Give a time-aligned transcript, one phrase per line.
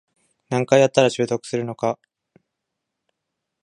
[0.49, 1.99] 何回やったら習得するのか